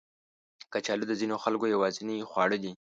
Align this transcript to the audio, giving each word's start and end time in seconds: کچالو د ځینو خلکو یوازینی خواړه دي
کچالو 0.73 1.05
د 1.07 1.13
ځینو 1.19 1.35
خلکو 1.43 1.65
یوازینی 1.75 2.27
خواړه 2.29 2.57
دي 2.63 2.71